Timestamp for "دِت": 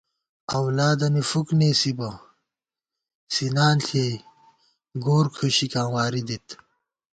6.27-6.47